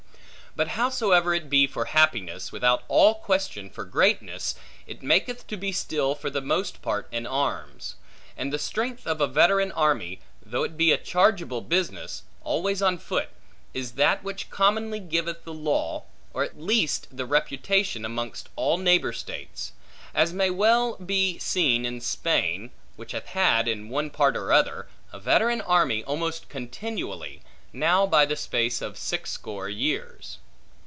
But 0.53 0.67
howsoever 0.75 1.33
it 1.33 1.49
be 1.49 1.65
for 1.65 1.85
happiness, 1.85 2.51
without 2.51 2.83
all 2.89 3.15
question, 3.15 3.69
for 3.69 3.85
greatness, 3.85 4.53
it 4.85 5.01
maketh 5.01 5.47
to 5.47 5.55
be 5.55 5.71
still 5.71 6.13
for 6.13 6.29
the 6.29 6.41
most 6.41 6.81
part 6.81 7.07
in 7.09 7.25
arms; 7.25 7.95
and 8.35 8.51
the 8.51 8.59
strength 8.59 9.07
of 9.07 9.21
a 9.21 9.27
veteran 9.27 9.71
army 9.71 10.19
(though 10.45 10.63
it 10.65 10.75
be 10.75 10.91
a 10.91 10.97
chargeable 10.97 11.61
business) 11.61 12.23
always 12.43 12.81
on 12.81 12.97
foot, 12.97 13.29
is 13.73 13.93
that 13.93 14.25
which 14.25 14.49
commonly 14.49 14.99
giveth 14.99 15.45
the 15.45 15.53
law, 15.53 16.03
or 16.33 16.43
at 16.43 16.59
least 16.59 17.07
the 17.15 17.25
reputation, 17.25 18.03
amongst 18.03 18.49
all 18.57 18.77
neighbor 18.77 19.13
states; 19.13 19.71
as 20.13 20.33
may 20.33 20.49
well 20.49 20.97
be 20.97 21.39
seen 21.39 21.85
in 21.85 22.01
Spain, 22.01 22.71
which 22.97 23.13
hath 23.13 23.27
had, 23.27 23.69
in 23.69 23.87
one 23.87 24.09
part 24.09 24.35
or 24.35 24.51
other, 24.51 24.89
a 25.13 25.17
veteran 25.19 25.61
army 25.61 26.03
almost 26.03 26.49
continually, 26.49 27.41
now 27.73 28.05
by 28.05 28.25
the 28.25 28.35
space 28.35 28.81
of 28.81 28.97
six 28.97 29.31
score 29.31 29.69
years. 29.69 30.37